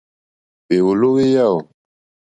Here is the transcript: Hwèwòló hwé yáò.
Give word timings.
Hwèwòló 0.67 1.07
hwé 1.13 1.23
yáò. 1.33 1.57